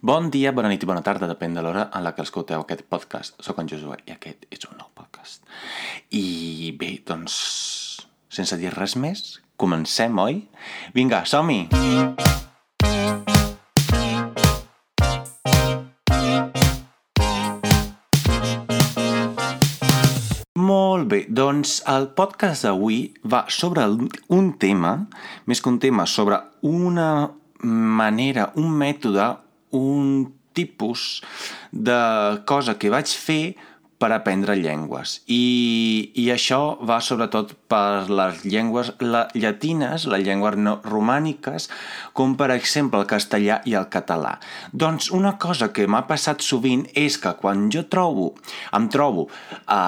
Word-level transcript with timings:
Bon 0.00 0.30
dia, 0.32 0.48
bona 0.56 0.70
nit 0.72 0.80
i 0.80 0.86
bona 0.88 1.02
tarda, 1.04 1.26
depèn 1.28 1.52
de 1.52 1.60
l'hora 1.60 1.82
en 1.92 2.00
la 2.00 2.14
que 2.16 2.24
escolteu 2.24 2.62
aquest 2.62 2.86
podcast. 2.88 3.34
Soc 3.44 3.58
en 3.60 3.66
Josué 3.68 3.98
i 4.08 4.14
aquest 4.14 4.46
és 4.48 4.62
un 4.64 4.78
nou 4.80 4.86
podcast. 4.96 5.42
I 6.16 6.72
bé, 6.80 6.88
doncs, 7.04 7.34
sense 8.32 8.56
dir 8.56 8.72
res 8.72 8.94
més, 8.96 9.20
comencem, 9.60 10.16
oi? 10.16 10.38
Vinga, 10.96 11.20
som-hi! 11.28 11.66
Molt 20.56 21.12
bé, 21.12 21.26
doncs 21.28 21.82
el 21.92 22.08
podcast 22.16 22.64
d'avui 22.64 23.02
va 23.28 23.44
sobre 23.52 23.84
un 24.32 24.50
tema, 24.64 24.96
més 25.44 25.60
que 25.60 25.68
un 25.68 25.78
tema, 25.84 26.08
sobre 26.08 26.40
una 26.64 27.12
manera, 28.00 28.48
un 28.56 28.72
mètode, 28.80 29.28
un 29.76 30.32
tipus 30.52 31.20
de 31.70 32.00
cosa 32.46 32.76
que 32.78 32.90
vaig 32.92 33.10
fer 33.10 33.56
per 34.00 34.10
aprendre 34.16 34.56
llengües. 34.56 35.20
I, 35.28 36.12
I 36.16 36.30
això 36.34 36.60
va 36.88 37.00
sobretot 37.04 37.52
per 37.70 38.10
les 38.10 38.42
llengües 38.44 38.92
la, 39.00 39.26
llatines, 39.38 40.06
les 40.10 40.24
llengües 40.26 40.58
no 40.58 40.76
romàniques, 40.84 41.68
com 42.16 42.34
per 42.38 42.50
exemple 42.56 43.00
el 43.00 43.08
castellà 43.10 43.60
i 43.70 43.76
el 43.78 43.86
català. 43.92 44.36
Doncs 44.72 45.10
una 45.14 45.36
cosa 45.38 45.70
que 45.74 45.86
m'ha 45.86 46.02
passat 46.10 46.42
sovint 46.44 46.84
és 46.98 47.18
que 47.22 47.32
quan 47.38 47.68
jo 47.72 47.84
trobo, 47.92 48.32
em 48.76 48.90
trobo 48.90 49.28
a 49.70 49.80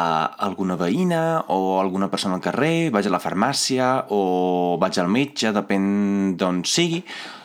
alguna 0.46 0.78
veïna 0.78 1.22
o 1.52 1.80
alguna 1.80 2.10
persona 2.12 2.38
al 2.38 2.44
carrer, 2.44 2.90
vaig 2.94 3.10
a 3.10 3.14
la 3.16 3.22
farmàcia 3.22 3.92
o 4.14 4.78
vaig 4.80 5.00
al 5.02 5.10
metge, 5.10 5.52
depèn 5.54 6.36
d'on 6.38 6.62
sigui, 6.68 7.02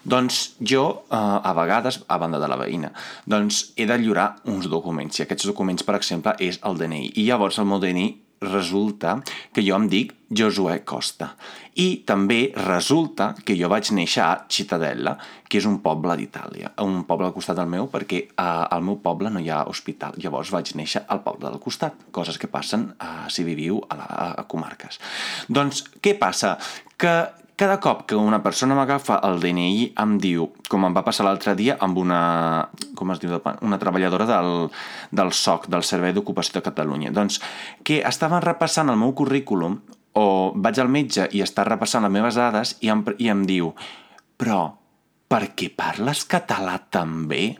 doncs 0.07 0.55
jo, 0.63 1.03
eh, 1.11 1.17
a 1.17 1.51
vegades, 1.57 2.03
a 2.07 2.17
banda 2.17 2.39
de 2.39 2.47
la 2.47 2.59
veïna, 2.59 2.93
doncs 3.25 3.73
he 3.75 3.85
de 3.89 3.97
lliurar 3.99 4.37
uns 4.45 4.69
documents. 4.71 5.19
I 5.19 5.25
aquests 5.25 5.49
documents, 5.49 5.83
per 5.83 5.97
exemple, 5.97 6.35
és 6.39 6.61
el 6.63 6.79
DNI. 6.79 7.11
I 7.17 7.27
llavors 7.27 7.59
el 7.59 7.67
meu 7.67 7.81
DNI 7.83 8.26
resulta 8.41 9.17
que 9.53 9.63
jo 9.65 9.77
em 9.77 9.87
dic 9.89 10.13
Josué 10.29 10.81
Costa. 10.85 11.31
I 11.77 12.03
també 12.07 12.51
resulta 12.57 13.31
que 13.45 13.55
jo 13.57 13.69
vaig 13.71 13.91
néixer 13.95 14.23
a 14.25 14.45
Cittadella, 14.51 15.15
que 15.47 15.61
és 15.61 15.67
un 15.69 15.79
poble 15.83 16.17
d'Itàlia, 16.19 16.73
un 16.83 17.03
poble 17.07 17.29
al 17.29 17.35
costat 17.35 17.57
del 17.59 17.69
meu, 17.71 17.87
perquè 17.91 18.23
eh, 18.27 18.43
al 18.43 18.83
meu 18.83 18.99
poble 19.03 19.31
no 19.31 19.41
hi 19.41 19.49
ha 19.53 19.63
hospital. 19.69 20.17
Llavors 20.21 20.51
vaig 20.53 20.73
néixer 20.75 21.05
al 21.07 21.23
poble 21.25 21.49
del 21.49 21.61
costat, 21.63 22.07
coses 22.11 22.37
que 22.41 22.51
passen 22.51 22.89
eh, 22.97 23.27
si 23.33 23.45
viviu 23.47 23.81
a, 23.87 23.99
la, 23.99 24.07
a 24.43 24.47
comarques. 24.49 24.99
Doncs 25.47 25.85
què 26.01 26.17
passa? 26.19 26.57
Que 26.97 27.17
cada 27.57 27.79
cop 27.81 28.05
que 28.05 28.15
una 28.15 28.39
persona 28.45 28.75
m'agafa 28.77 29.17
el 29.25 29.41
DNI 29.41 29.91
em 29.97 30.15
diu, 30.21 30.51
com 30.69 30.85
em 30.85 30.93
va 30.93 31.03
passar 31.03 31.25
l'altre 31.25 31.55
dia 31.57 31.75
amb 31.81 31.97
una, 31.97 32.21
com 32.95 33.11
es 33.11 33.21
diu, 33.23 33.33
una 33.65 33.79
treballadora 33.81 34.29
del, 34.29 34.69
del 35.11 35.33
SOC, 35.33 35.65
del 35.73 35.83
Servei 35.83 36.13
d'Ocupació 36.13 36.59
de 36.59 36.67
Catalunya, 36.69 37.11
doncs 37.11 37.41
que 37.83 38.03
estaven 38.05 38.45
repassant 38.45 38.93
el 38.93 39.01
meu 39.01 39.15
currículum 39.17 39.79
o 40.17 40.27
vaig 40.53 40.79
al 40.81 40.93
metge 40.93 41.27
i 41.33 41.41
està 41.41 41.65
repassant 41.65 42.05
les 42.05 42.13
meves 42.13 42.37
dades 42.37 42.77
i 42.85 42.93
em, 42.93 43.03
i 43.17 43.33
em 43.33 43.41
diu 43.49 43.73
però 44.37 44.61
per 45.27 45.49
què 45.57 45.71
parles 45.73 46.23
català 46.29 46.77
també? 46.93 47.57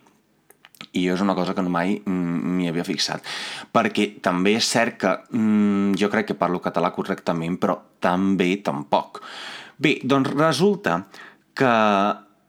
I 0.97 1.05
és 1.13 1.23
una 1.23 1.35
cosa 1.37 1.55
que 1.55 1.63
mai 1.63 1.97
m'hi 2.05 2.69
havia 2.69 2.85
fixat. 2.87 3.25
Perquè 3.73 4.09
també 4.23 4.57
és 4.57 4.67
cert 4.67 4.97
que 5.01 5.13
mm, 5.31 5.95
jo 5.99 6.09
crec 6.13 6.31
que 6.31 6.39
parlo 6.39 6.63
català 6.63 6.91
correctament 6.95 7.59
però 7.61 7.77
també 8.03 8.55
tampoc. 8.65 9.21
Bé, 9.77 9.99
doncs 10.03 10.33
resulta 10.33 11.03
que 11.57 11.73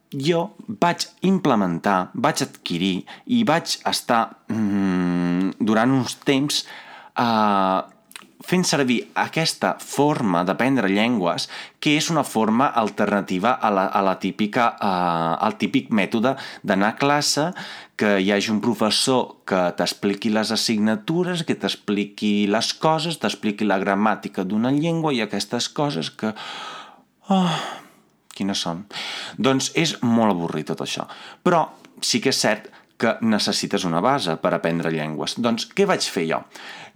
jo 0.08 0.41
vaig 0.80 1.04
implementar, 1.28 2.10
vaig 2.14 2.42
adquirir 2.46 3.04
i 3.36 3.42
vaig 3.44 3.76
estar 3.88 4.22
mmm, 4.48 5.58
durant 5.60 5.92
uns 5.92 6.16
temps 6.24 6.62
eh, 6.64 7.80
fent 8.48 8.64
servir 8.64 9.02
aquesta 9.20 9.74
forma 9.82 10.41
d'aprendre 10.48 10.88
llengües, 10.88 11.48
que 11.81 11.97
és 11.98 12.09
una 12.09 12.25
forma 12.25 12.70
alternativa 12.82 13.53
a 13.60 13.70
la, 13.70 13.84
a 13.92 14.00
la 14.04 14.16
típica, 14.22 14.70
eh, 14.81 15.34
al 15.44 15.59
típic 15.60 15.92
mètode 15.92 16.34
d'anar 16.62 16.94
a 16.94 16.98
classe, 17.00 17.50
que 17.98 18.14
hi 18.22 18.31
hagi 18.32 18.53
un 18.54 18.62
professor 18.64 19.42
que 19.48 19.60
t'expliqui 19.76 20.31
les 20.32 20.53
assignatures, 20.54 21.44
que 21.44 21.59
t'expliqui 21.59 22.47
les 22.48 22.72
coses, 22.81 23.19
t'expliqui 23.20 23.69
la 23.69 23.81
gramàtica 23.82 24.47
d'una 24.47 24.72
llengua 24.72 25.12
i 25.12 25.22
aquestes 25.25 25.69
coses 25.69 26.10
que 26.10 26.32
Oh, 27.28 27.53
quines 28.32 28.62
són? 28.65 28.86
Doncs 29.36 29.75
és 29.76 29.98
molt 30.00 30.32
avorrit 30.32 30.70
tot 30.70 30.80
això. 30.80 31.04
Però 31.44 31.66
sí 32.00 32.22
que 32.25 32.32
és 32.32 32.41
cert 32.41 32.70
que 32.98 33.14
necessites 33.22 33.84
una 33.86 34.00
base 34.03 34.34
per 34.42 34.53
aprendre 34.54 34.91
llengües. 34.91 35.36
Doncs 35.38 35.69
què 35.70 35.86
vaig 35.86 36.04
fer 36.10 36.26
jo? 36.31 36.41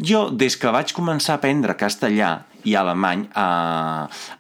Jo, 0.03 0.25
des 0.35 0.57
que 0.59 0.73
vaig 0.75 0.91
començar 0.97 1.37
a 1.37 1.41
aprendre 1.41 1.79
castellà 1.79 2.33
i 2.67 2.75
alemany 2.79 3.25
a, 3.39 3.47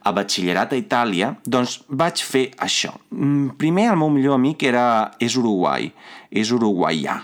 a 0.03 0.15
batxillerat 0.15 0.75
a 0.75 0.79
Itàlia, 0.79 1.33
doncs 1.47 1.81
vaig 1.89 2.23
fer 2.27 2.49
això. 2.63 2.95
Mm, 3.15 3.55
primer, 3.61 3.89
el 3.93 4.01
meu 4.03 4.11
millor 4.15 4.39
amic 4.39 4.67
era, 4.67 4.87
és 5.23 5.39
Uruguai, 5.39 5.93
és 6.31 6.51
uruguaià, 6.55 7.19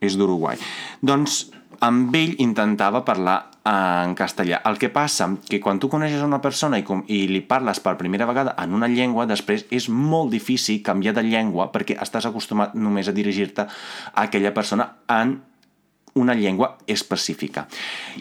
és 0.00 0.16
d'Uruguai. 0.18 0.58
Doncs 1.02 1.44
amb 1.84 2.14
ell 2.16 2.34
intentava 2.42 3.04
parlar 3.04 3.42
en 3.66 4.14
castellà. 4.14 4.60
El 4.68 4.78
que 4.78 4.90
passa 4.94 5.26
que 5.48 5.58
quan 5.62 5.80
tu 5.82 5.90
coneixes 5.90 6.22
una 6.22 6.38
persona 6.42 6.78
i, 6.78 6.84
com, 6.86 7.02
i 7.10 7.24
li 7.26 7.40
parles 7.42 7.80
per 7.82 7.96
primera 7.98 8.28
vegada 8.28 8.54
en 8.62 8.76
una 8.76 8.86
llengua, 8.86 9.26
després 9.26 9.66
és 9.74 9.88
molt 9.90 10.30
difícil 10.30 10.84
canviar 10.86 11.16
de 11.16 11.24
llengua 11.26 11.72
perquè 11.74 11.98
estàs 12.02 12.28
acostumat 12.30 12.76
només 12.78 13.10
a 13.10 13.14
dirigir-te 13.16 13.66
a 13.66 14.26
aquella 14.28 14.54
persona 14.54 14.92
en 15.10 15.40
una 16.16 16.36
llengua 16.38 16.76
específica. 16.86 17.66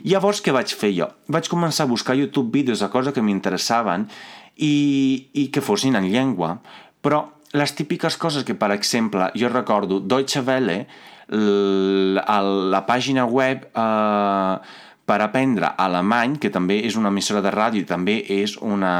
Llavors, 0.03 0.41
què 0.43 0.51
vaig 0.51 0.73
fer 0.75 0.91
jo? 0.97 1.07
Vaig 1.31 1.47
començar 1.51 1.85
a 1.85 1.91
buscar 1.93 2.15
a 2.15 2.19
YouTube 2.19 2.51
vídeos 2.51 2.81
de 2.81 2.89
coses 2.91 3.13
que 3.15 3.23
m'interessaven 3.23 4.09
i, 4.57 5.29
i 5.31 5.47
que 5.53 5.63
fossin 5.63 5.95
en 5.95 6.09
llengua, 6.09 6.57
però 7.05 7.21
les 7.55 7.71
típiques 7.77 8.17
coses 8.19 8.43
que, 8.43 8.57
per 8.57 8.73
exemple, 8.75 9.29
jo 9.37 9.47
recordo 9.53 10.01
Deutsche 10.01 10.41
Welle, 10.43 10.87
la, 11.29 12.41
la 12.73 12.81
pàgina 12.85 13.23
web 13.25 13.63
eh, 13.71 14.83
per 15.05 15.21
aprendre 15.21 15.73
alemany, 15.77 16.39
que 16.41 16.51
també 16.53 16.81
és 16.85 16.97
una 16.97 17.11
emissora 17.13 17.43
de 17.45 17.53
ràdio 17.53 17.83
i 17.83 17.89
també 17.89 18.17
és 18.35 18.55
una, 18.61 18.93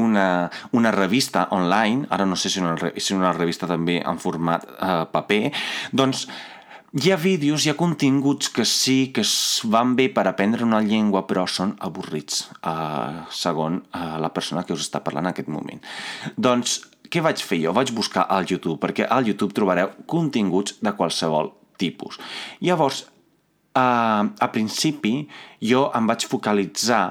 una, 0.00 0.28
una 0.72 0.92
revista 0.94 1.48
online, 1.50 2.06
ara 2.10 2.26
no 2.26 2.36
sé 2.36 2.50
si 2.52 2.60
una, 2.60 2.76
si 2.96 3.14
una 3.14 3.34
revista 3.36 3.68
també 3.68 4.00
en 4.00 4.18
format 4.22 4.64
eh, 4.72 5.04
paper, 5.12 5.42
doncs 5.92 6.26
hi 6.92 7.08
ha 7.08 7.16
vídeos, 7.16 7.64
hi 7.64 7.70
ha 7.72 7.76
continguts 7.76 8.50
que 8.52 8.66
sí 8.68 9.12
que 9.16 9.22
es 9.24 9.62
van 9.64 9.94
bé 9.96 10.10
per 10.12 10.26
aprendre 10.28 10.64
una 10.64 10.82
llengua, 10.84 11.24
però 11.28 11.46
són 11.48 11.72
avorrits, 11.80 12.46
eh, 12.60 13.22
segon 13.32 13.80
eh, 13.80 14.02
la 14.20 14.32
persona 14.32 14.64
que 14.68 14.76
us 14.76 14.84
està 14.84 15.00
parlant 15.04 15.28
en 15.28 15.32
aquest 15.32 15.48
moment. 15.48 15.80
Doncs, 16.36 16.80
què 17.12 17.20
vaig 17.24 17.40
fer 17.44 17.62
jo? 17.62 17.72
Vaig 17.76 17.92
buscar 17.96 18.26
al 18.28 18.44
YouTube, 18.48 18.78
perquè 18.80 19.08
al 19.08 19.28
YouTube 19.28 19.56
trobareu 19.56 19.92
continguts 20.08 20.78
de 20.80 20.92
qualsevol 20.96 21.52
tipus. 21.80 22.20
Llavors, 22.60 23.06
Uh, 23.72 24.28
a 24.36 24.48
principi 24.52 25.22
jo 25.64 25.86
em 25.96 26.04
vaig 26.04 26.26
focalitzar 26.28 27.04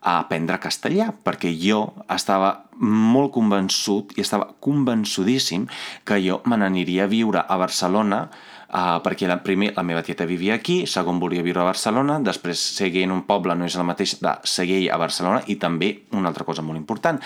a 0.00 0.14
aprendre 0.22 0.56
castellà, 0.62 1.10
perquè 1.12 1.50
jo 1.60 1.82
estava 2.08 2.54
molt 2.80 3.34
convençut 3.34 4.14
i 4.16 4.22
estava 4.22 4.46
convençudíssim 4.64 5.66
que 6.08 6.16
jo 6.24 6.38
me 6.48 6.56
n'aniria 6.56 7.04
a 7.04 7.10
viure 7.10 7.42
a 7.42 7.58
Barcelona 7.60 8.22
uh, 8.30 8.96
perquè 9.04 9.28
la, 9.28 9.38
primer 9.44 9.72
la 9.76 9.84
meva 9.84 10.04
tieta 10.06 10.24
vivia 10.24 10.56
aquí, 10.56 10.84
segon 10.88 11.20
volia 11.20 11.44
viure 11.44 11.60
a 11.60 11.68
Barcelona, 11.68 12.16
després 12.24 12.64
seguir 12.78 13.04
en 13.04 13.12
un 13.12 13.24
poble 13.28 13.56
no 13.58 13.68
és 13.68 13.76
el 13.76 13.84
mateix 13.84 14.16
de 14.22 14.36
seguir 14.48 14.86
a 14.88 15.00
Barcelona 15.02 15.44
i 15.52 15.58
també 15.60 15.92
una 16.16 16.32
altra 16.32 16.48
cosa 16.48 16.64
molt 16.64 16.80
important, 16.80 17.20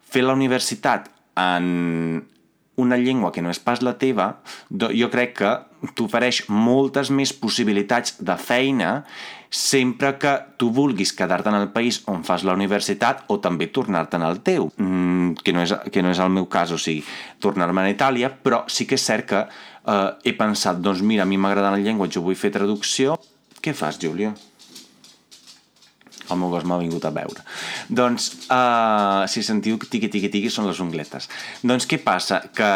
fer 0.00 0.24
la 0.24 0.36
universitat 0.36 1.10
en 1.36 2.22
una 2.80 2.96
llengua 2.96 3.32
que 3.32 3.42
no 3.44 3.52
és 3.52 3.60
pas 3.60 3.82
la 3.84 3.96
teva, 4.00 4.38
jo 4.70 5.08
crec 5.12 5.34
que 5.42 5.52
t'ofereix 5.98 6.44
moltes 6.48 7.10
més 7.10 7.32
possibilitats 7.36 8.16
de 8.22 8.36
feina 8.40 9.02
sempre 9.52 10.14
que 10.16 10.32
tu 10.56 10.70
vulguis 10.72 11.12
quedar-te 11.12 11.50
en 11.50 11.58
el 11.58 11.68
país 11.74 12.00
on 12.08 12.22
fas 12.24 12.46
la 12.48 12.54
universitat 12.56 13.26
o 13.28 13.36
també 13.44 13.68
tornar-te'n 13.68 14.24
al 14.24 14.40
teu, 14.40 14.70
mm, 14.78 15.42
que, 15.44 15.52
no 15.52 15.66
és, 15.66 15.74
que 15.92 16.02
no 16.02 16.10
és 16.14 16.22
el 16.24 16.32
meu 16.32 16.46
cas, 16.46 16.72
o 16.72 16.78
sigui, 16.80 17.04
tornar-me 17.38 17.84
a 17.84 17.92
Itàlia, 17.92 18.32
però 18.32 18.64
sí 18.68 18.86
que 18.86 18.96
és 18.96 19.04
cert 19.04 19.28
que 19.28 19.42
eh, 19.44 20.10
he 20.24 20.32
pensat, 20.32 20.80
doncs 20.80 21.02
mira, 21.02 21.26
a 21.26 21.28
mi 21.28 21.36
m'agrada 21.36 21.74
la 21.74 21.82
llengua, 21.82 22.08
jo 22.08 22.22
vull 22.22 22.38
fer 22.38 22.50
traducció. 22.50 23.18
Què 23.60 23.74
fas, 23.76 24.00
Júlia? 24.00 24.32
El 26.32 26.40
meu 26.40 26.52
gos 26.52 26.66
m'ha 26.68 26.80
vingut 26.80 27.04
a 27.08 27.12
veure. 27.14 27.44
Doncs, 27.88 28.28
uh, 28.48 29.22
si 29.30 29.44
sentiu 29.46 29.78
tiqui, 29.82 30.10
tiqui, 30.12 30.30
tiqui, 30.32 30.50
són 30.52 30.68
les 30.70 30.80
ungletes. 30.82 31.28
Doncs 31.62 31.88
què 31.90 32.00
passa? 32.02 32.42
Que 32.56 32.70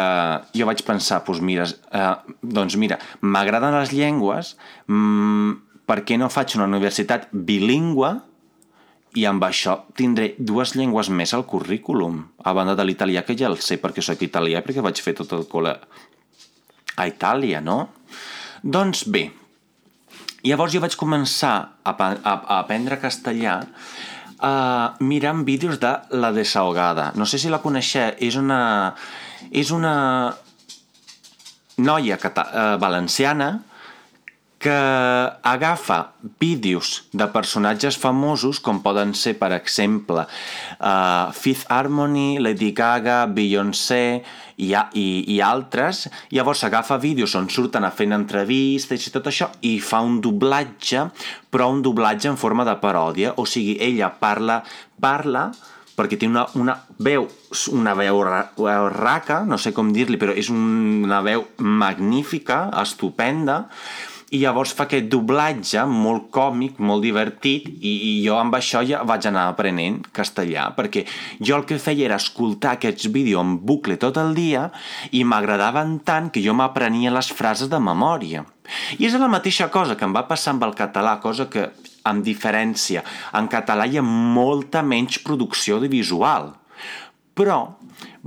jo 0.57 0.69
vaig 0.69 0.83
pensar, 0.87 1.23
doncs 1.25 1.43
mira, 1.43 1.67
uh, 1.91 2.15
doncs 2.41 2.77
mira 2.79 2.99
m'agraden 3.21 3.75
les 3.79 3.93
llengües, 3.95 4.55
mm, 4.87 5.83
per 5.87 6.01
què 6.07 6.17
no 6.19 6.29
faig 6.29 6.57
una 6.57 6.67
universitat 6.67 7.29
bilingüe 7.31 8.17
i 9.17 9.25
amb 9.25 9.43
això 9.47 9.79
tindré 9.97 10.33
dues 10.37 10.75
llengües 10.75 11.09
més 11.09 11.33
al 11.33 11.45
currículum, 11.49 12.19
a 12.43 12.53
banda 12.53 12.75
de 12.77 12.85
l'italià, 12.85 13.23
que 13.25 13.37
ja 13.39 13.47
el 13.49 13.57
sé 13.63 13.79
perquè 13.81 14.03
sóc 14.03 14.21
italià, 14.21 14.61
perquè 14.65 14.83
vaig 14.83 15.01
fer 15.01 15.15
tot 15.17 15.33
el 15.37 15.47
col·le 15.49 15.73
a 16.97 17.07
Itàlia, 17.07 17.61
no? 17.61 17.79
Doncs 18.63 19.05
bé, 19.13 19.27
llavors 20.45 20.73
jo 20.73 20.81
vaig 20.83 20.95
començar 20.99 21.55
a, 21.83 21.93
a, 21.93 22.13
a 22.33 22.59
aprendre 22.59 22.99
castellà 23.01 23.61
uh, 23.63 24.97
mirant 24.99 25.45
vídeos 25.47 25.79
de 25.81 25.93
La 26.11 26.31
Desahogada. 26.35 27.11
No 27.15 27.25
sé 27.25 27.39
si 27.41 27.49
la 27.49 27.61
coneixeu, 27.63 28.13
és 28.19 28.37
una, 28.37 28.59
és 29.51 29.71
una 29.73 29.95
noia 31.77 32.17
cata, 32.21 32.47
uh, 32.51 32.75
valenciana 32.81 33.55
que 34.67 35.31
agafa 35.43 36.11
vídeos 36.41 37.07
de 37.13 37.23
personatges 37.31 37.95
famosos, 37.95 38.59
com 38.59 38.81
poden 38.83 39.13
ser, 39.15 39.37
per 39.39 39.53
exemple, 39.55 40.25
uh, 40.27 41.31
Fifth 41.31 41.71
Harmony, 41.71 42.35
Lady 42.43 42.73
Gaga, 42.75 43.21
Beyoncé 43.31 44.25
i, 44.59 44.73
i, 44.75 45.05
i 45.31 45.37
altres, 45.39 46.09
llavors 46.35 46.65
agafa 46.67 46.97
vídeos 46.99 47.37
on 47.39 47.47
surten 47.47 47.87
a 47.87 47.93
fent 47.95 48.17
entrevistes 48.17 49.07
i 49.07 49.13
tot 49.15 49.31
això 49.31 49.47
i 49.63 49.77
fa 49.79 50.03
un 50.03 50.19
doblatge, 50.19 51.05
però 51.47 51.69
un 51.71 51.79
doblatge 51.85 52.27
en 52.33 52.35
forma 52.35 52.67
de 52.67 52.75
paròdia, 52.83 53.37
o 53.39 53.47
sigui, 53.47 53.77
ella 53.79 54.11
parla, 54.19 54.59
parla 54.99 55.47
perquè 55.97 56.19
té 56.19 56.27
una, 56.27 56.43
una 56.59 56.75
veu, 57.01 57.23
una 57.73 57.95
veu 57.97 58.19
raca, 58.91 59.39
no 59.47 59.57
sé 59.57 59.71
com 59.73 59.95
dir-li, 59.95 60.19
però 60.21 60.35
és 60.35 60.51
una 60.53 61.23
veu 61.25 61.47
magnífica, 61.57 62.67
estupenda, 62.83 63.63
i 64.27 64.41
llavors 64.41 64.73
fa 64.75 64.83
aquest 64.87 65.07
doblatge 65.07 65.85
molt 65.87 66.27
còmic, 66.35 66.81
molt 66.83 67.05
divertit 67.05 67.69
i, 67.69 67.93
i 67.93 68.11
jo 68.25 68.35
amb 68.35 68.57
això 68.57 68.81
ja 68.83 69.03
vaig 69.07 69.27
anar 69.29 69.45
aprenent 69.53 70.01
castellà 70.15 70.67
perquè 70.75 71.05
jo 71.39 71.55
el 71.55 71.63
que 71.69 71.79
feia 71.79 72.09
era 72.09 72.19
escoltar 72.19 72.75
aquests 72.75 73.07
vídeos 73.13 73.45
en 73.45 73.55
bucle 73.69 73.95
tot 74.01 74.19
el 74.19 74.35
dia 74.35 74.67
i 75.15 75.23
m'agradaven 75.23 75.99
tant 76.07 76.27
que 76.33 76.43
jo 76.43 76.55
m'aprenia 76.57 77.13
les 77.15 77.31
frases 77.31 77.71
de 77.71 77.79
memòria. 77.79 78.43
I 78.99 79.07
és 79.07 79.15
la 79.15 79.31
mateixa 79.31 79.69
cosa 79.71 79.95
que 79.95 80.03
em 80.03 80.15
va 80.15 80.27
passar 80.27 80.53
amb 80.53 80.65
el 80.67 80.75
català, 80.75 81.17
cosa 81.23 81.47
que, 81.47 81.69
amb 82.03 82.25
diferència, 82.25 83.03
en 83.39 83.47
català 83.47 83.87
hi 83.87 83.99
ha 83.99 84.03
molta 84.03 84.83
menys 84.83 85.21
producció 85.23 85.79
de 85.79 85.87
visual. 85.91 86.51
Però 87.37 87.77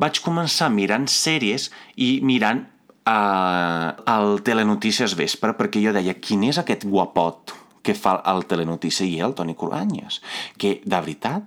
vaig 0.01 0.21
començar 0.25 0.71
mirant 0.73 1.09
sèries 1.13 1.69
i 1.97 2.21
mirant 2.25 2.65
al 3.11 4.41
Telenotícies 4.47 5.17
Vespre 5.19 5.55
perquè 5.59 5.83
jo 5.83 5.95
deia, 5.97 6.15
quin 6.23 6.45
és 6.49 6.61
aquest 6.61 6.87
guapot 6.89 7.55
que 7.83 7.97
fa 7.97 8.19
el 8.31 8.45
Telenotícia 8.49 9.07
i 9.09 9.19
el 9.25 9.35
Toni 9.35 9.57
Cruanyes? 9.59 10.21
Que, 10.61 10.79
de 10.85 10.99
veritat, 10.99 11.47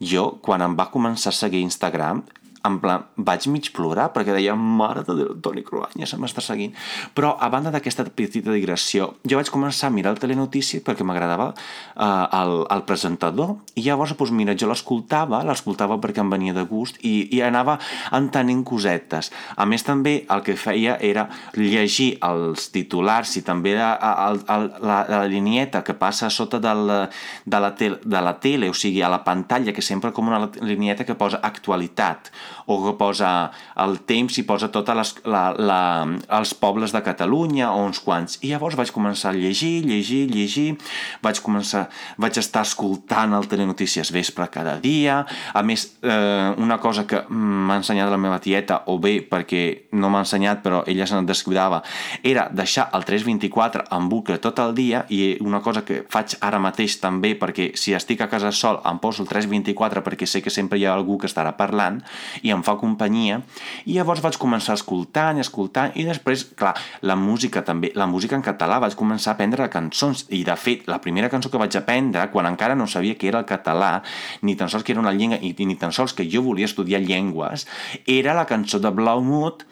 jo, 0.00 0.36
quan 0.44 0.62
em 0.62 0.76
va 0.78 0.90
començar 0.92 1.32
a 1.32 1.38
seguir 1.38 1.64
Instagram, 1.64 2.22
en 2.66 2.78
plan, 2.82 3.06
vaig 3.16 3.46
mig 3.52 3.70
plorar 3.74 4.08
perquè 4.14 4.34
deia, 4.34 4.54
mare 4.56 5.04
de 5.06 5.16
Déu, 5.18 5.34
Toni 5.42 5.62
Cruanya 5.66 6.06
se 6.08 6.18
m'està 6.20 6.42
seguint. 6.44 6.74
Però, 7.16 7.34
a 7.40 7.48
banda 7.52 7.72
d'aquesta 7.74 8.06
petita 8.16 8.52
digressió, 8.54 9.12
jo 9.26 9.38
vaig 9.38 9.50
començar 9.52 9.90
a 9.90 9.94
mirar 9.94 10.14
el 10.14 10.20
telenotícia 10.22 10.82
perquè 10.84 11.06
m'agradava 11.06 11.52
uh, 11.52 12.26
el, 12.40 12.54
el 12.74 12.84
presentador 12.88 13.56
i 13.76 13.86
llavors, 13.86 14.16
doncs, 14.16 14.34
mira, 14.36 14.56
jo 14.58 14.68
l'escoltava, 14.70 15.42
l'escoltava 15.46 15.98
perquè 16.02 16.22
em 16.24 16.32
venia 16.32 16.56
de 16.56 16.66
gust 16.68 16.98
i, 17.04 17.28
i 17.36 17.42
anava 17.44 17.78
entenent 18.16 18.64
cosetes. 18.66 19.30
A 19.56 19.66
més, 19.68 19.84
també 19.86 20.18
el 20.32 20.44
que 20.46 20.56
feia 20.58 20.96
era 21.04 21.28
llegir 21.56 22.16
els 22.26 22.70
titulars 22.74 23.36
i 23.38 23.44
també 23.46 23.76
la, 23.78 23.94
la, 24.00 24.58
la, 24.80 24.98
la 25.12 25.22
linieta 25.30 25.84
que 25.86 25.96
passa 25.98 26.30
sota 26.32 26.60
de 26.62 26.74
la, 26.74 27.00
de, 27.44 27.60
la 27.62 27.72
tel, 27.78 27.98
de 28.02 28.22
la 28.22 28.36
tele, 28.42 28.70
o 28.72 28.76
sigui, 28.76 29.02
a 29.02 29.12
la 29.12 29.22
pantalla, 29.24 29.74
que 29.76 29.84
sempre 29.84 30.12
com 30.16 30.28
una 30.28 30.46
linieta 30.60 31.06
que 31.06 31.18
posa 31.18 31.40
actualitat 31.44 32.32
o 32.66 32.78
que 32.84 32.96
posa 32.98 33.50
el 33.76 34.00
temps 34.08 34.38
i 34.40 34.46
posa 34.48 34.70
tots 34.72 35.14
els 35.26 36.54
pobles 36.60 36.94
de 36.94 37.02
Catalunya 37.04 37.70
o 37.72 37.84
uns 37.84 38.00
quants. 38.00 38.38
I 38.42 38.54
llavors 38.54 38.76
vaig 38.78 38.92
començar 38.94 39.32
a 39.32 39.36
llegir, 39.36 39.84
llegir, 39.86 40.24
llegir, 40.32 40.76
vaig 41.22 41.40
començar, 41.44 41.86
vaig 42.16 42.38
estar 42.40 42.64
escoltant 42.66 43.36
el 43.36 43.48
Telenotícies 43.50 44.12
Vespre 44.14 44.48
cada 44.52 44.78
dia, 44.80 45.24
a 45.52 45.62
més, 45.62 45.86
eh, 46.02 46.54
una 46.56 46.78
cosa 46.80 47.06
que 47.06 47.22
m'ha 47.28 47.76
ensenyat 47.76 48.10
la 48.10 48.20
meva 48.20 48.40
tieta, 48.40 48.82
o 48.86 48.98
bé 48.98 49.18
perquè 49.20 49.88
no 49.92 50.10
m'ha 50.10 50.24
ensenyat 50.24 50.62
però 50.64 50.82
ella 50.86 51.06
se'n 51.06 51.26
descuidava, 51.26 51.82
era 52.22 52.48
deixar 52.52 52.88
el 52.94 53.04
324 53.04 53.86
en 53.90 54.08
bucle 54.08 54.38
tot 54.38 54.58
el 54.58 54.74
dia. 54.74 55.04
I 55.08 55.36
una 55.40 55.60
cosa 55.60 55.84
que 55.84 56.02
faig 56.10 56.36
ara 56.40 56.60
mateix 56.62 56.98
també 57.02 57.34
perquè 57.38 57.70
si 57.78 57.94
estic 57.96 58.22
a 58.24 58.30
casa 58.32 58.52
sol 58.52 58.80
em 58.86 58.98
poso 59.02 59.22
el 59.22 59.28
324 59.30 60.02
perquè 60.06 60.26
sé 60.26 60.42
que 60.42 60.50
sempre 60.50 60.78
hi 60.78 60.86
ha 60.86 60.94
algú 60.94 61.18
que 61.18 61.28
estarà 61.30 61.56
parlant 61.58 62.02
i 62.46 62.52
em 62.54 62.62
fa 62.66 62.76
companyia, 62.80 63.40
i 63.84 63.96
llavors 63.96 64.22
vaig 64.24 64.38
començar 64.40 64.76
escoltant 64.78 65.40
i 65.40 65.44
escoltant, 65.44 65.94
i 65.98 66.06
després, 66.06 66.46
clar, 66.58 66.74
la 67.06 67.16
música 67.18 67.64
també, 67.66 67.90
la 67.98 68.06
música 68.10 68.38
en 68.38 68.44
català, 68.46 68.78
vaig 68.82 68.96
començar 68.98 69.32
a 69.32 69.36
aprendre 69.36 69.66
cançons, 69.72 70.26
i 70.30 70.44
de 70.46 70.56
fet, 70.60 70.86
la 70.90 71.00
primera 71.02 71.30
cançó 71.32 71.50
que 71.50 71.60
vaig 71.60 71.76
aprendre, 71.78 72.28
quan 72.30 72.48
encara 72.48 72.78
no 72.78 72.86
sabia 72.90 73.18
que 73.18 73.30
era 73.30 73.42
el 73.42 73.48
català, 73.48 74.00
ni 74.46 74.56
tan 74.56 74.70
sols 74.72 74.86
que 74.86 74.94
era 74.94 75.02
una 75.02 75.14
llengua, 75.16 75.40
i 75.42 75.54
ni 75.66 75.78
tan 75.80 75.94
sols 75.96 76.14
que 76.14 76.28
jo 76.30 76.44
volia 76.46 76.70
estudiar 76.70 77.02
llengües, 77.02 77.66
era 78.06 78.36
la 78.36 78.46
cançó 78.46 78.80
de 78.80 78.94
Blaumut, 78.94 79.66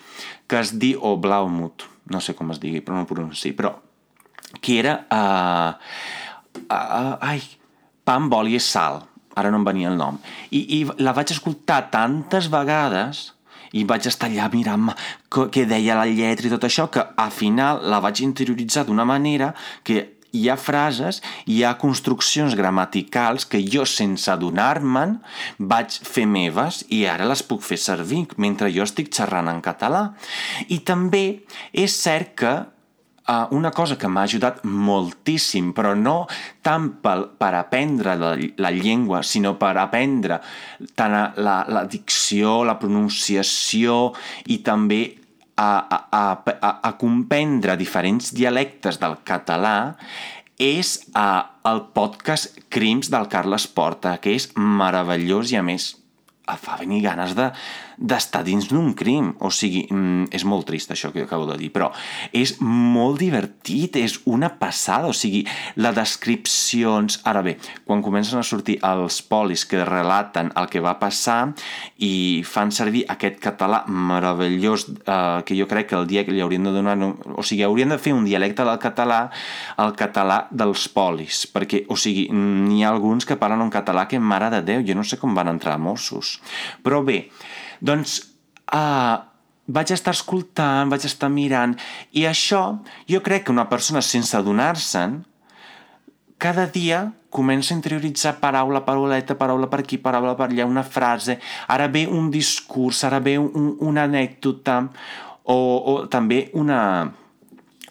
que 0.50 0.60
es 0.60 0.74
diu, 0.78 1.00
o 1.02 1.16
Blaumut, 1.16 1.86
no 2.10 2.20
sé 2.20 2.34
com 2.36 2.52
es 2.52 2.60
digui, 2.60 2.82
però 2.84 2.98
no 2.98 3.08
pronunci, 3.08 3.54
però 3.56 3.76
que 4.60 4.78
era... 4.82 4.98
Uh, 5.10 6.64
uh, 6.68 7.16
ai, 7.24 7.40
pa 8.04 8.18
amb 8.20 8.34
oli 8.36 8.58
i 8.58 8.62
sal 8.62 9.00
ara 9.34 9.50
no 9.50 9.60
em 9.60 9.68
venia 9.68 9.90
el 9.92 9.98
nom, 10.00 10.18
i, 10.50 10.64
i 10.80 10.84
la 11.02 11.14
vaig 11.16 11.34
escoltar 11.34 11.84
tantes 11.94 12.50
vegades 12.52 13.30
i 13.74 13.82
vaig 13.82 14.06
estar 14.06 14.30
allà 14.30 14.46
mirant 14.52 14.92
què 15.34 15.64
deia 15.66 15.96
la 15.98 16.06
lletra 16.06 16.46
i 16.46 16.52
tot 16.52 16.66
això, 16.66 16.86
que 16.86 17.02
al 17.02 17.32
final 17.34 17.82
la 17.90 18.00
vaig 18.02 18.22
interioritzar 18.22 18.86
d'una 18.86 19.06
manera 19.08 19.50
que 19.82 20.14
hi 20.34 20.48
ha 20.50 20.56
frases, 20.58 21.20
hi 21.46 21.62
ha 21.62 21.76
construccions 21.78 22.56
gramaticals 22.58 23.46
que 23.46 23.62
jo, 23.62 23.86
sense 23.86 24.30
adonar-me'n, 24.32 25.16
vaig 25.58 25.98
fer 26.02 26.26
meves 26.26 26.82
i 26.94 27.04
ara 27.10 27.28
les 27.30 27.44
puc 27.46 27.62
fer 27.62 27.78
servir 27.78 28.24
mentre 28.42 28.72
jo 28.74 28.86
estic 28.86 29.12
xerrant 29.14 29.50
en 29.50 29.62
català. 29.62 30.08
I 30.68 30.80
també 30.86 31.24
és 31.70 31.94
cert 31.94 32.34
que 32.42 32.54
uh, 33.28 33.46
una 33.56 33.70
cosa 33.70 33.96
que 33.96 34.08
m'ha 34.08 34.24
ajudat 34.28 34.62
moltíssim, 34.64 35.72
però 35.76 35.94
no 35.98 36.24
tant 36.64 36.90
per, 37.02 37.16
per 37.38 37.52
aprendre 37.58 38.16
la, 38.20 38.34
la 38.60 38.72
llengua, 38.74 39.22
sinó 39.22 39.54
per 39.60 39.74
aprendre 39.80 40.40
tant 40.94 41.16
la, 41.36 41.58
la 41.68 41.84
dicció, 41.90 42.62
la 42.64 42.78
pronunciació 42.80 44.12
i 44.50 44.60
també 44.66 45.02
a, 45.56 45.70
a, 45.86 46.22
a, 46.52 46.70
a 46.82 46.94
comprendre 46.98 47.76
diferents 47.78 48.32
dialectes 48.34 48.98
del 49.02 49.20
català 49.26 49.94
és 50.58 50.96
uh, 51.18 51.42
el 51.66 51.84
podcast 51.94 52.60
Crims 52.70 53.10
del 53.10 53.28
Carles 53.30 53.66
Porta, 53.66 54.18
que 54.22 54.34
és 54.38 54.50
meravellós 54.54 55.50
i 55.54 55.58
a 55.58 55.66
més 55.66 55.94
fa 56.60 56.76
venir 56.76 57.00
ganes 57.06 57.32
de, 57.38 57.46
d'estar 57.98 58.44
dins 58.46 58.68
d'un 58.70 58.92
crim. 58.94 59.32
O 59.40 59.50
sigui, 59.50 59.86
mm, 59.90 60.30
és 60.34 60.44
molt 60.44 60.66
trist 60.68 60.90
això 60.90 61.12
que 61.12 61.24
acabo 61.24 61.46
de 61.50 61.58
dir, 61.58 61.70
però 61.72 61.90
és 62.32 62.56
molt 62.60 63.18
divertit, 63.18 63.96
és 63.96 64.20
una 64.24 64.50
passada. 64.58 65.08
O 65.08 65.12
sigui, 65.12 65.44
les 65.76 65.94
descripcions... 65.94 67.20
Ara 67.24 67.42
bé, 67.42 67.56
quan 67.84 68.02
comencen 68.02 68.38
a 68.38 68.42
sortir 68.46 68.78
els 68.82 69.20
polis 69.22 69.64
que 69.64 69.84
relaten 69.84 70.52
el 70.56 70.68
que 70.68 70.82
va 70.84 70.98
passar 70.98 71.54
i 71.98 72.42
fan 72.46 72.72
servir 72.74 73.04
aquest 73.08 73.40
català 73.40 73.84
meravellós 73.88 74.88
eh, 75.06 75.42
que 75.46 75.56
jo 75.56 75.66
crec 75.70 75.88
que 75.90 75.96
el 75.96 76.06
dia 76.06 76.24
que 76.24 76.32
li 76.32 76.40
haurien 76.40 76.64
de 76.64 76.74
donar... 76.74 76.96
O 77.34 77.42
sigui, 77.42 77.64
haurien 77.64 77.92
de 77.92 77.98
fer 77.98 78.14
un 78.14 78.24
dialecte 78.24 78.64
del 78.64 78.78
català 78.78 79.30
el 79.80 79.94
català 79.98 80.44
dels 80.50 80.86
polis, 80.92 81.44
perquè, 81.50 81.84
o 81.90 81.98
sigui, 81.98 82.28
n'hi 82.32 82.82
ha 82.84 82.92
alguns 82.92 83.26
que 83.28 83.38
parlen 83.40 83.64
un 83.64 83.72
català 83.74 84.06
que, 84.10 84.20
mare 84.20 84.50
de 84.54 84.62
Déu, 84.64 84.84
jo 84.86 84.96
no 84.96 85.04
sé 85.06 85.18
com 85.20 85.34
van 85.36 85.50
entrar 85.52 85.76
a 85.76 85.82
Mossos. 85.82 86.38
Però 86.84 87.02
bé, 87.06 87.24
doncs 87.84 88.18
uh, 88.72 89.20
vaig 89.68 89.92
estar 89.92 90.14
escoltant, 90.16 90.88
vaig 90.92 91.04
estar 91.08 91.30
mirant, 91.32 91.76
i 92.16 92.24
això 92.28 92.64
jo 93.10 93.20
crec 93.24 93.46
que 93.46 93.54
una 93.54 93.68
persona 93.68 94.02
sense 94.04 94.36
adonar-se'n 94.36 95.20
cada 96.40 96.66
dia 96.68 97.06
comença 97.34 97.72
a 97.72 97.78
interioritzar 97.78 98.36
paraula, 98.38 98.84
parauleta, 98.86 99.34
paraula 99.34 99.66
per 99.70 99.80
aquí, 99.82 99.98
paraula 99.98 100.36
per 100.38 100.50
allà, 100.50 100.66
una 100.68 100.84
frase, 100.86 101.38
ara 101.66 101.88
ve 101.88 102.04
un 102.06 102.30
discurs, 102.30 103.02
ara 103.08 103.18
ve 103.18 103.36
un, 103.40 103.74
una 103.80 104.04
anècdota, 104.06 104.76
o, 105.50 105.56
o 105.56 105.94
també 106.12 106.50
una, 106.54 106.78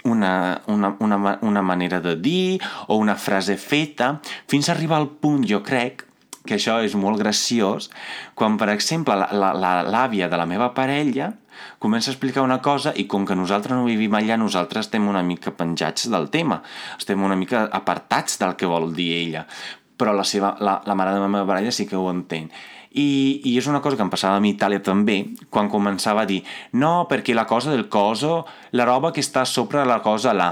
una, 0.05 0.61
una, 0.67 0.95
una, 0.99 1.37
una 1.41 1.61
manera 1.61 1.99
de 1.99 2.15
dir 2.15 2.61
o 2.87 2.97
una 2.97 3.15
frase 3.19 3.57
feta, 3.57 4.19
fins 4.47 4.69
a 4.69 4.77
arribar 4.77 5.01
al 5.01 5.09
punt, 5.09 5.43
jo 5.49 5.59
crec, 5.65 6.05
que 6.43 6.57
això 6.57 6.79
és 6.83 6.95
molt 6.99 7.21
graciós, 7.21 7.89
quan, 8.35 8.57
per 8.59 8.69
exemple, 8.73 9.15
l'àvia 9.15 10.27
de 10.29 10.39
la 10.39 10.47
meva 10.49 10.73
parella 10.75 11.33
comença 11.79 12.09
a 12.09 12.13
explicar 12.15 12.43
una 12.43 12.59
cosa 12.65 12.91
i 12.97 13.05
com 13.07 13.27
que 13.27 13.37
nosaltres 13.37 13.77
no 13.77 13.85
vivim 13.85 14.15
allà, 14.17 14.35
nosaltres 14.39 14.87
estem 14.87 15.07
una 15.07 15.21
mica 15.23 15.53
penjats 15.55 16.09
del 16.11 16.27
tema, 16.33 16.61
estem 16.97 17.21
una 17.23 17.37
mica 17.39 17.67
apartats 17.71 18.39
del 18.41 18.57
que 18.59 18.69
vol 18.69 18.91
dir 18.95 19.11
ella. 19.21 19.47
però 19.93 20.11
la, 20.11 20.23
seva, 20.25 20.55
la, 20.59 20.81
la 20.89 20.95
mare 20.97 21.13
de 21.13 21.19
la 21.21 21.29
meva 21.29 21.45
parella 21.47 21.71
sí 21.71 21.85
que 21.87 21.95
ho 21.95 22.09
entén. 22.11 22.49
I, 22.93 23.41
I 23.45 23.55
és 23.57 23.67
una 23.69 23.79
cosa 23.81 23.95
que 23.95 24.03
em 24.03 24.09
passava 24.11 24.37
a 24.37 24.41
mi 24.43 24.51
Itàlia 24.53 24.81
també, 24.83 25.19
quan 25.53 25.69
començava 25.69 26.25
a 26.25 26.29
dir 26.29 26.41
no, 26.73 27.05
perquè 27.07 27.37
la 27.37 27.47
cosa 27.47 27.71
del 27.71 27.87
coso, 27.93 28.43
la 28.73 28.89
roba 28.89 29.13
que 29.13 29.21
està 29.23 29.45
sobre 29.49 29.85
la 29.85 30.01
cosa 30.05 30.33
là 30.33 30.51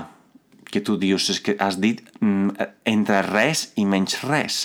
que 0.71 0.81
tu 0.81 0.95
dius, 0.97 1.27
és 1.33 1.41
que 1.43 1.55
has 1.59 1.77
dit 1.83 1.99
mm, 2.21 2.67
entre 2.87 3.21
res 3.27 3.67
i 3.79 3.85
menys 3.85 4.21
res. 4.23 4.63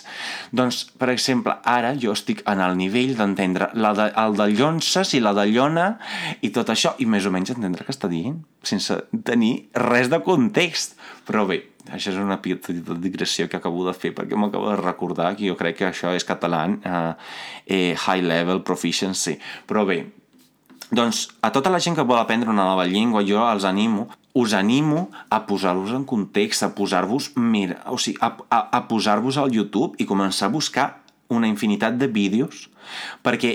Doncs, 0.57 0.85
per 0.99 1.11
exemple, 1.13 1.57
ara 1.67 1.93
jo 1.99 2.15
estic 2.17 2.45
en 2.49 2.63
el 2.65 2.77
nivell 2.79 3.17
d'entendre 3.19 3.73
de, 3.75 4.09
el 4.23 4.37
de 4.39 4.49
llonces 4.55 5.15
i 5.19 5.23
la 5.23 5.35
de 5.37 5.49
llona 5.51 5.89
i 6.47 6.53
tot 6.55 6.71
això, 6.73 6.95
i 7.03 7.09
més 7.11 7.27
o 7.27 7.33
menys 7.35 7.53
entendre 7.57 7.87
què 7.87 7.95
està 7.95 8.11
dient, 8.13 8.39
sense 8.67 8.97
tenir 9.27 9.55
res 9.91 10.11
de 10.13 10.23
context. 10.25 10.95
Però 11.27 11.47
bé, 11.49 11.63
això 11.91 12.13
és 12.13 12.21
una 12.23 12.39
petita 12.43 12.95
digressió 13.03 13.49
que 13.51 13.59
acabo 13.59 13.85
de 13.87 13.95
fer 13.97 14.13
perquè 14.15 14.39
m'acabo 14.39 14.71
de 14.71 14.79
recordar 14.81 15.35
que 15.37 15.49
jo 15.49 15.59
crec 15.59 15.81
que 15.81 15.91
això 15.91 16.15
és 16.15 16.27
català 16.27 16.67
eh, 16.77 17.11
eh, 17.67 17.93
high 17.95 18.23
level 18.23 18.63
proficiency. 18.67 19.37
Però 19.67 19.85
bé, 19.89 20.05
doncs 20.91 21.27
a 21.43 21.51
tota 21.51 21.71
la 21.71 21.83
gent 21.83 21.97
que 21.99 22.07
vol 22.07 22.21
aprendre 22.21 22.51
una 22.51 22.67
nova 22.67 22.87
llengua 22.87 23.25
jo 23.27 23.43
els 23.43 23.67
animo 23.67 24.07
us 24.37 24.53
animo 24.53 25.09
a 25.33 25.47
posar-vos 25.49 25.95
en 25.97 26.05
context, 26.05 26.63
a 26.63 26.75
posar-vos 26.77 27.33
mira, 27.41 27.81
o 27.89 27.97
sigui, 27.97 28.21
a, 28.21 28.37
a, 28.53 28.59
a 28.77 28.81
posar-vos 28.91 29.41
al 29.41 29.55
YouTube 29.55 29.97
i 29.97 30.05
començar 30.05 30.51
a 30.51 30.53
buscar 30.53 30.87
una 31.33 31.49
infinitat 31.49 31.97
de 31.97 32.11
vídeos 32.13 32.69
perquè 33.25 33.55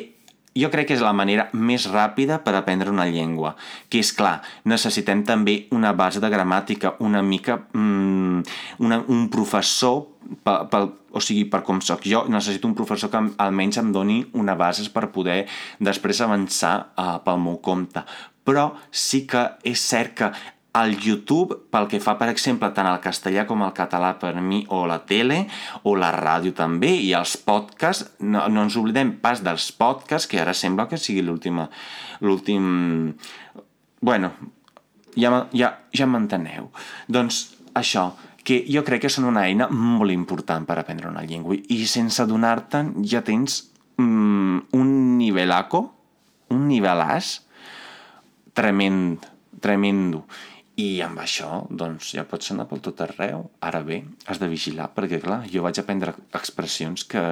jo 0.57 0.67
crec 0.71 0.89
que 0.89 0.95
és 0.97 1.03
la 1.03 1.13
manera 1.15 1.45
més 1.53 1.85
ràpida 1.88 2.41
per 2.43 2.55
aprendre 2.57 2.91
una 2.91 3.05
llengua. 3.07 3.53
Que 3.88 4.01
és 4.03 4.11
clar, 4.11 4.41
necessitem 4.67 5.21
també 5.27 5.67
una 5.71 5.93
base 5.95 6.19
de 6.19 6.31
gramàtica, 6.33 6.95
una 7.00 7.21
mica... 7.23 7.61
Mm, 7.71 8.41
una, 8.83 8.97
un 9.07 9.29
professor, 9.31 10.01
pel, 10.43 10.65
pel, 10.71 10.89
o 11.11 11.21
sigui, 11.23 11.45
per 11.47 11.61
com 11.67 11.79
sóc 11.79 12.03
jo, 12.07 12.25
necessito 12.27 12.67
un 12.67 12.75
professor 12.75 13.11
que 13.13 13.21
almenys 13.39 13.79
em 13.79 13.93
doni 13.95 14.17
una 14.33 14.57
base 14.59 14.89
per 14.91 15.11
poder 15.13 15.45
després 15.79 16.19
avançar 16.25 16.73
uh, 16.97 17.19
pel 17.23 17.39
meu 17.39 17.61
compte. 17.63 18.03
Però 18.43 18.71
sí 18.89 19.23
que 19.29 19.45
és 19.63 19.79
cert 19.79 20.17
que 20.17 20.31
el 20.79 20.95
YouTube, 21.03 21.57
pel 21.71 21.87
que 21.91 21.99
fa, 21.99 22.15
per 22.19 22.29
exemple, 22.31 22.69
tant 22.75 22.87
al 22.87 23.01
castellà 23.03 23.43
com 23.47 23.63
al 23.65 23.73
català 23.75 24.13
per 24.19 24.33
mi, 24.39 24.61
o 24.71 24.85
la 24.87 25.01
tele, 25.07 25.43
o 25.83 25.97
la 25.99 26.13
ràdio 26.15 26.55
també, 26.55 26.93
i 27.03 27.11
els 27.17 27.35
podcasts, 27.43 28.13
no, 28.23 28.45
no 28.47 28.63
ens 28.65 28.77
oblidem 28.79 29.17
pas 29.23 29.43
dels 29.43 29.67
podcasts, 29.75 30.29
que 30.31 30.39
ara 30.39 30.55
sembla 30.55 30.87
que 30.87 30.99
sigui 31.01 31.25
l'última... 31.27 31.67
l'últim... 32.23 33.13
Bueno, 34.01 34.31
ja, 35.19 35.45
ja, 35.53 35.73
ja 35.93 36.07
m'enteneu. 36.07 36.71
Doncs 37.11 37.43
això, 37.77 38.11
que 38.43 38.63
jo 38.71 38.83
crec 38.87 39.03
que 39.05 39.11
són 39.13 39.27
una 39.29 39.45
eina 39.45 39.67
molt 39.69 40.13
important 40.13 40.65
per 40.65 40.79
aprendre 40.79 41.11
una 41.11 41.23
llengua 41.27 41.53
i 41.53 41.83
sense 41.85 42.25
donar-te'n 42.25 42.95
ja 43.05 43.21
tens 43.25 43.59
mm, 44.01 44.71
un 44.77 44.93
nivelaco, 45.19 45.83
un 46.55 46.65
nivelàs 46.71 47.35
tremend, 48.57 49.27
tremendo. 49.61 50.25
I 50.79 51.01
amb 51.03 51.19
això, 51.19 51.65
doncs, 51.67 52.13
ja 52.15 52.23
pots 52.27 52.53
anar 52.53 52.67
pel 52.69 52.79
tot 52.83 53.01
arreu. 53.03 53.49
Ara 53.59 53.81
bé, 53.83 54.01
has 54.31 54.39
de 54.39 54.47
vigilar, 54.51 54.87
perquè, 54.95 55.19
clar, 55.23 55.43
jo 55.51 55.65
vaig 55.65 55.81
aprendre 55.81 56.15
expressions 56.37 57.03
que 57.03 57.23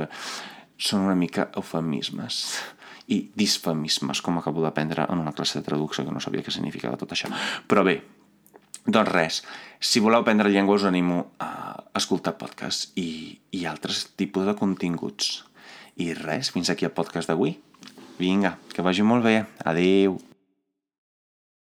són 0.79 1.07
una 1.07 1.15
mica 1.15 1.49
eufemismes 1.59 2.43
i 3.09 3.23
disfemismes, 3.35 4.21
com 4.21 4.37
acabo 4.37 4.61
d'aprendre 4.63 5.07
en 5.09 5.23
una 5.23 5.33
classe 5.33 5.59
de 5.59 5.65
traducció 5.65 6.05
que 6.05 6.13
no 6.13 6.21
sabia 6.21 6.43
què 6.45 6.53
significava 6.53 6.99
tot 6.99 7.15
això. 7.15 7.31
Però 7.67 7.83
bé, 7.87 7.97
doncs 8.85 9.11
res, 9.11 9.41
si 9.79 10.03
voleu 10.03 10.21
aprendre 10.21 10.51
llengua 10.53 10.77
us 10.77 10.85
animo 10.87 11.31
a 11.41 11.49
escoltar 11.97 12.37
podcasts 12.37 12.93
i, 12.99 13.39
i 13.51 13.65
altres 13.65 14.07
tipus 14.19 14.45
de 14.47 14.55
continguts. 14.59 15.43
I 15.99 16.13
res, 16.15 16.53
fins 16.55 16.71
aquí 16.71 16.87
el 16.87 16.95
podcast 16.95 17.31
d'avui. 17.31 17.57
Vinga, 18.19 18.57
que 18.73 18.85
vagi 18.85 19.03
molt 19.03 19.25
bé. 19.25 19.41
Adeu. 19.67 20.19